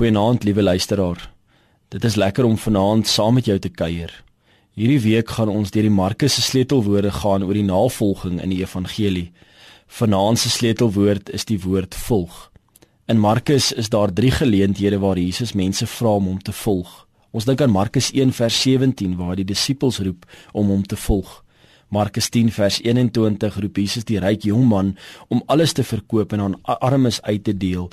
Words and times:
Goeienaand, 0.00 0.44
liewe 0.44 0.62
luisteraar. 0.62 1.30
Dit 1.88 2.04
is 2.04 2.14
lekker 2.14 2.44
om 2.44 2.58
vanaand 2.58 3.06
saam 3.06 3.34
met 3.34 3.44
jou 3.44 3.58
te 3.58 3.68
kuier. 3.68 4.24
Hierdie 4.72 5.00
week 5.00 5.28
gaan 5.36 5.50
ons 5.52 5.70
deur 5.74 5.84
die 5.84 5.92
Markus 5.92 6.38
se 6.38 6.40
sleutelwoorde 6.40 7.10
gaan 7.12 7.44
oor 7.44 7.52
die 7.52 7.66
navolging 7.66 8.38
in 8.40 8.48
die 8.48 8.62
evangelie. 8.62 9.26
Vanaand 9.98 10.40
se 10.40 10.48
sleutelwoord 10.48 11.28
is 11.36 11.44
die 11.44 11.58
woord 11.60 11.98
volg. 12.06 12.38
In 13.12 13.20
Markus 13.20 13.72
is 13.72 13.92
daar 13.92 14.08
3 14.08 14.30
geleenthede 14.38 15.02
waar 15.04 15.20
Jesus 15.20 15.52
mense 15.52 15.86
vra 15.86 16.16
om 16.16 16.32
hom 16.32 16.40
te 16.40 16.56
volg. 16.62 17.06
Ons 17.36 17.44
dink 17.44 17.60
aan 17.60 17.76
Markus 17.76 18.08
1 18.16 18.32
vers 18.32 18.62
17 18.62 19.18
waar 19.20 19.36
die 19.36 19.44
disippels 19.44 20.00
roep 20.00 20.24
om 20.52 20.72
hom 20.72 20.86
te 20.86 20.96
volg. 20.96 21.42
Markus 21.90 22.28
10 22.30 22.52
vers 22.54 22.76
21 22.86 23.56
roep 23.58 23.78
Jesus 23.80 24.04
die 24.06 24.20
ryk 24.22 24.44
jong 24.46 24.62
man 24.70 24.92
om 25.26 25.40
alles 25.50 25.72
te 25.74 25.82
verkoop 25.82 26.30
en 26.36 26.40
aan 26.44 26.52
armes 26.62 27.18
uit 27.22 27.42
te 27.44 27.54
deel. 27.56 27.88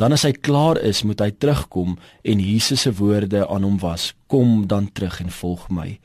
Dan 0.00 0.16
as 0.16 0.22
hy 0.24 0.30
klaar 0.32 0.78
is, 0.80 1.02
moet 1.04 1.20
hy 1.20 1.28
terugkom 1.36 1.98
en 2.24 2.40
Jesus 2.40 2.86
se 2.86 2.92
woorde 2.96 3.42
aan 3.44 3.66
hom 3.68 3.76
was: 3.82 4.14
"Kom 4.26 4.64
dan 4.66 4.88
terug 4.92 5.20
en 5.20 5.28
volg 5.28 5.66
my." 5.68 5.98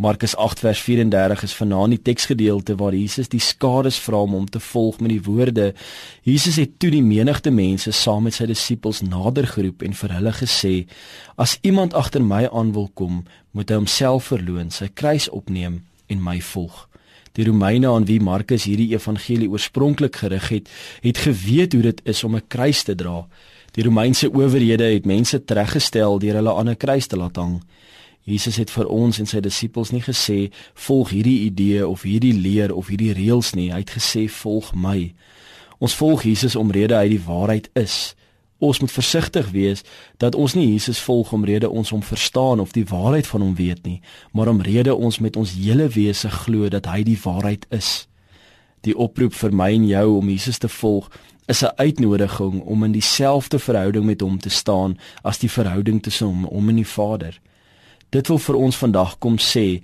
Markus 0.00 0.34
8 0.34 0.58
vers 0.58 0.80
34 0.80 1.42
is 1.42 1.54
vanaand 1.54 1.94
die 1.94 2.02
teksgedeelte 2.02 2.74
waar 2.80 2.94
Jesus 2.94 3.28
die 3.28 3.40
skare 3.40 3.90
vra 3.90 4.22
om 4.24 4.32
hom 4.32 4.48
te 4.50 4.58
volg 4.60 4.98
met 4.98 5.10
die 5.14 5.22
woorde: 5.22 5.74
Jesus 6.22 6.56
het 6.56 6.78
toe 6.78 6.90
die 6.90 7.04
menigte 7.06 7.50
mense 7.50 7.92
saam 7.92 8.26
met 8.26 8.34
sy 8.34 8.48
disippels 8.50 9.02
nader 9.02 9.46
geroep 9.46 9.82
en 9.86 9.94
vir 9.94 10.16
hulle 10.16 10.32
gesê: 10.32 10.88
"As 11.36 11.58
iemand 11.62 11.94
agter 11.94 12.22
my 12.22 12.48
aan 12.50 12.72
wil 12.72 12.90
kom, 12.94 13.22
moet 13.52 13.70
hy 13.70 13.76
homself 13.76 14.32
verloën, 14.32 14.70
sy 14.70 14.88
kruis 14.88 15.30
opneem 15.30 15.84
en 16.10 16.22
my 16.22 16.40
volg. 16.52 16.88
Die 17.38 17.46
Romeine 17.46 17.88
aan 17.88 18.08
wie 18.08 18.20
Markus 18.20 18.66
hierdie 18.66 18.90
evangelie 18.90 19.48
oorspronklik 19.50 20.16
gerig 20.16 20.48
het, 20.50 20.70
het 21.00 21.18
geweet 21.18 21.72
hoe 21.72 21.82
dit 21.82 22.00
is 22.04 22.24
om 22.24 22.34
'n 22.36 22.46
kruis 22.48 22.82
te 22.82 22.94
dra. 22.94 23.26
Die 23.70 23.84
Romeinse 23.84 24.32
owerhede 24.32 24.84
het 24.84 25.06
mense 25.06 25.44
tereggestel 25.44 26.18
deur 26.18 26.34
hulle 26.34 26.54
aan 26.54 26.68
'n 26.68 26.76
kruis 26.76 27.06
te 27.06 27.16
laat 27.16 27.36
hang. 27.36 27.62
Jesus 28.22 28.56
het 28.56 28.70
vir 28.70 28.86
ons 28.86 29.18
en 29.18 29.26
sy 29.26 29.40
disippels 29.40 29.90
nie 29.90 30.02
gesê 30.02 30.50
volg 30.74 31.10
hierdie 31.10 31.38
idee 31.48 31.86
of 31.86 32.02
hierdie 32.02 32.34
leer 32.34 32.74
of 32.74 32.90
hierdie 32.92 33.12
reëls 33.12 33.54
nie, 33.54 33.70
hy 33.72 33.78
het 33.78 33.90
gesê 33.96 34.28
volg 34.28 34.74
my. 34.74 35.14
Ons 35.78 35.94
volg 35.94 36.22
Jesus 36.22 36.56
omrede 36.56 36.96
hy 36.96 37.08
die 37.08 37.22
waarheid 37.24 37.70
is. 37.74 38.14
Ons 38.60 38.80
moet 38.80 38.92
versigtig 38.92 39.50
wees 39.50 39.82
dat 40.20 40.34
ons 40.36 40.54
nie 40.54 40.66
Jesus 40.68 41.00
volg 41.00 41.32
omrede 41.32 41.68
ons 41.68 41.90
hom 41.90 42.02
verstaan 42.04 42.60
of 42.60 42.74
die 42.76 42.84
waarheid 42.84 43.26
van 43.26 43.40
hom 43.40 43.54
weet 43.56 43.86
nie, 43.88 44.00
maar 44.36 44.52
omrede 44.52 44.94
ons 44.94 45.18
met 45.18 45.36
ons 45.36 45.54
hele 45.56 45.88
wese 45.88 46.28
glo 46.44 46.68
dat 46.68 46.86
hy 46.92 47.00
die 47.08 47.18
waarheid 47.22 47.64
is. 47.72 48.04
Die 48.84 48.96
oproep 48.96 49.32
vir 49.36 49.56
my 49.56 49.70
en 49.72 49.86
jou 49.88 50.06
om 50.18 50.28
Jesus 50.28 50.60
te 50.60 50.68
volg 50.68 51.08
is 51.48 51.64
'n 51.64 51.72
uitnodiging 51.76 52.60
om 52.62 52.84
in 52.84 52.92
dieselfde 52.92 53.58
verhouding 53.58 54.04
met 54.04 54.20
hom 54.20 54.38
te 54.38 54.50
staan 54.50 54.98
as 55.22 55.38
die 55.38 55.50
verhouding 55.50 56.02
tussen 56.02 56.26
hom, 56.26 56.44
hom 56.44 56.68
en 56.68 56.76
die 56.76 56.86
Vader. 56.86 57.40
Dit 58.10 58.28
wil 58.28 58.38
vir 58.38 58.56
ons 58.56 58.76
vandag 58.76 59.18
kom 59.18 59.36
sê 59.38 59.80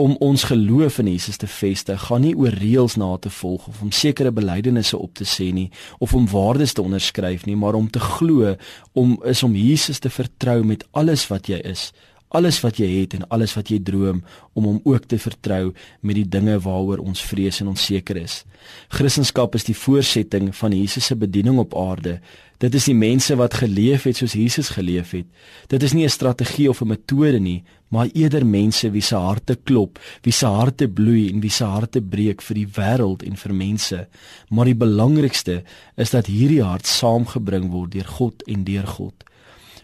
om 0.00 0.16
ons 0.24 0.44
geloof 0.48 0.98
in 0.98 1.10
Jesus 1.12 1.36
te 1.36 1.46
vestig, 1.46 2.06
gaan 2.08 2.24
nie 2.24 2.32
oor 2.36 2.54
reëls 2.56 2.96
na 3.00 3.10
te 3.20 3.30
volg 3.30 3.66
of 3.68 3.80
om 3.84 3.92
sekere 3.92 4.32
belydenisse 4.32 4.98
op 4.98 5.14
te 5.18 5.26
sê 5.28 5.50
nie 5.52 5.68
of 5.98 6.14
om 6.16 6.28
waardes 6.30 6.72
te 6.72 6.82
onderskryf 6.82 7.44
nie, 7.48 7.56
maar 7.56 7.76
om 7.76 7.90
te 7.90 8.00
glo 8.00 8.54
om 8.92 9.18
is 9.28 9.42
om 9.42 9.56
Jesus 9.56 10.00
te 10.00 10.10
vertrou 10.10 10.62
met 10.64 10.86
alles 10.96 11.26
wat 11.28 11.50
jy 11.52 11.60
is, 11.68 11.90
alles 12.30 12.60
wat 12.62 12.78
jy 12.78 12.88
het 13.00 13.16
en 13.18 13.26
alles 13.34 13.54
wat 13.58 13.70
jy 13.72 13.80
droom 13.82 14.22
om 14.54 14.66
hom 14.68 14.80
ook 14.84 15.08
te 15.10 15.18
vertrou 15.18 15.72
met 16.00 16.18
die 16.18 16.28
dinge 16.28 16.58
waaroor 16.62 17.02
ons 17.02 17.22
vrees 17.26 17.60
en 17.60 17.72
onseker 17.72 18.20
is. 18.20 18.44
Christendom 18.88 19.58
is 19.58 19.66
die 19.66 19.76
voorsetting 19.76 20.52
van 20.54 20.76
Jesus 20.76 21.10
se 21.10 21.16
bediening 21.16 21.58
op 21.58 21.74
aarde. 21.74 22.20
Dit 22.60 22.74
is 22.76 22.90
die 22.90 22.94
mense 22.94 23.34
wat 23.40 23.56
geleef 23.62 24.04
het 24.04 24.18
soos 24.20 24.36
Jesus 24.36 24.68
geleef 24.76 25.14
het. 25.16 25.26
Dit 25.72 25.82
is 25.82 25.92
nie 25.92 26.04
'n 26.04 26.10
strategie 26.10 26.68
of 26.68 26.82
'n 26.82 26.88
metode 26.88 27.40
nie, 27.40 27.64
maar 27.88 28.08
eerder 28.12 28.46
mense 28.46 28.90
wie 28.90 29.02
se 29.02 29.16
harte 29.16 29.58
klop, 29.64 29.98
wie 30.22 30.32
se 30.32 30.46
harte 30.46 30.88
bloei 30.88 31.30
en 31.32 31.40
wie 31.40 31.50
se 31.50 31.64
harte 31.64 32.00
breek 32.00 32.42
vir 32.42 32.54
die 32.54 32.66
wêreld 32.66 33.22
en 33.22 33.36
vir 33.36 33.54
mense. 33.54 34.08
Maar 34.48 34.64
die 34.64 34.74
belangrikste 34.74 35.62
is 35.96 36.10
dat 36.10 36.26
hierdie 36.26 36.62
hart 36.62 36.86
saamgebring 36.86 37.70
word 37.70 37.92
deur 37.92 38.06
God 38.06 38.42
en 38.42 38.64
deur 38.64 38.86
God. 38.86 39.24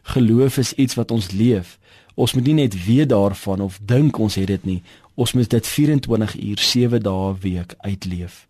Geloof 0.07 0.57
is 0.59 0.73
iets 0.73 0.95
wat 0.95 1.11
ons 1.11 1.31
leef. 1.31 1.79
Ons 2.15 2.33
moet 2.33 2.47
nie 2.47 2.55
net 2.55 2.85
weet 2.85 3.09
daarvan 3.09 3.61
of 3.61 3.79
dink 3.83 4.19
ons 4.19 4.35
het 4.39 4.47
dit 4.47 4.65
nie. 4.65 4.83
Ons 5.15 5.33
moet 5.33 5.51
dit 5.51 5.67
24 5.67 6.37
uur 6.41 6.59
7 6.59 7.03
dae 7.03 7.33
'n 7.33 7.39
week 7.41 7.75
uitleef. 7.79 8.47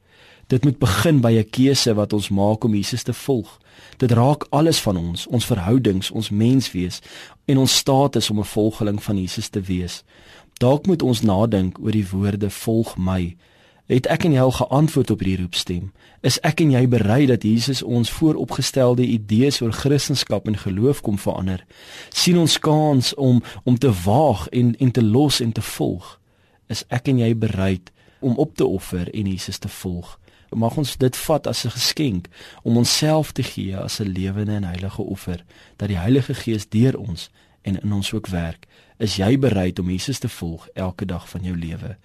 Dit 0.46 0.64
moet 0.64 0.78
begin 0.78 1.20
by 1.20 1.32
'n 1.32 1.50
keuse 1.50 1.94
wat 1.94 2.12
ons 2.12 2.28
maak 2.28 2.64
om 2.64 2.74
Jesus 2.74 3.02
te 3.02 3.12
volg. 3.12 3.58
Dit 3.96 4.10
raak 4.10 4.46
alles 4.50 4.80
van 4.80 4.96
ons, 4.96 5.26
ons 5.26 5.46
verhoudings, 5.46 6.10
ons 6.10 6.30
menswees 6.30 7.00
en 7.44 7.58
ons 7.58 7.76
status 7.76 8.30
om 8.30 8.38
'n 8.38 8.44
volgeling 8.44 9.02
van 9.02 9.18
Jesus 9.18 9.48
te 9.48 9.60
wees. 9.60 10.04
Dalk 10.52 10.86
moet 10.86 11.02
ons 11.02 11.20
nadink 11.20 11.78
oor 11.78 11.90
die 11.90 12.08
woorde 12.08 12.50
volg 12.50 12.96
my. 12.96 13.36
Het 13.86 14.06
ek 14.10 14.24
en 14.26 14.32
jy 14.34 14.42
al 14.42 14.50
geantwoord 14.50 15.10
op 15.14 15.20
hierdie 15.22 15.44
roepstem? 15.44 15.92
Is 16.26 16.40
ek 16.42 16.58
en 16.64 16.72
jy 16.74 16.88
bereid 16.90 17.28
dat 17.30 17.44
Jesus 17.46 17.84
ons 17.86 18.10
vooropgestelde 18.10 19.04
idees 19.06 19.60
oor 19.62 19.70
Christendom 19.70 20.50
en 20.50 20.58
geloof 20.58 21.00
kom 21.06 21.18
verander? 21.18 21.62
sien 22.10 22.38
ons 22.38 22.58
kans 22.58 23.14
om 23.14 23.42
om 23.62 23.78
te 23.78 23.92
waag 24.02 24.48
en 24.48 24.74
en 24.76 24.90
te 24.90 25.04
los 25.04 25.38
en 25.40 25.52
te 25.52 25.62
volg? 25.62 26.18
Is 26.66 26.82
ek 26.88 27.12
en 27.14 27.22
jy 27.22 27.30
bereid 27.38 27.92
om 28.18 28.34
op 28.34 28.56
te 28.56 28.66
offer 28.66 29.06
en 29.14 29.30
Jesus 29.30 29.58
te 29.58 29.68
volg? 29.68 30.18
Mag 30.50 30.76
ons 30.76 30.96
dit 30.96 31.16
vat 31.16 31.46
as 31.46 31.64
'n 31.64 31.70
geskenk 31.70 32.26
om 32.62 32.76
onsself 32.76 33.32
te 33.32 33.42
gee 33.42 33.76
as 33.76 34.00
'n 34.00 34.10
lewende 34.10 34.52
en 34.52 34.64
heilige 34.64 35.02
offer 35.02 35.44
dat 35.76 35.88
die 35.88 35.98
Heilige 35.98 36.34
Gees 36.34 36.68
deur 36.68 36.98
ons 36.98 37.30
en 37.62 37.82
in 37.82 37.92
ons 37.92 38.12
ook 38.12 38.26
werk. 38.26 38.66
Is 38.98 39.16
jy 39.16 39.38
bereid 39.38 39.78
om 39.78 39.90
Jesus 39.90 40.18
te 40.18 40.28
volg 40.28 40.68
elke 40.74 41.04
dag 41.06 41.28
van 41.28 41.42
jou 41.42 41.56
lewe? 41.56 41.96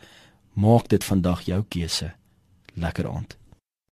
Maak 0.53 0.89
dit 0.89 1.03
vandag 1.03 1.41
jou 1.41 1.63
keuse. 1.67 2.13
Lekker 2.73 3.07
aand. 3.09 3.38